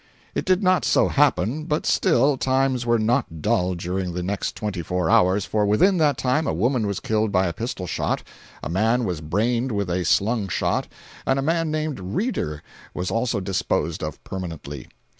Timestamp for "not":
0.63-0.83, 2.97-3.39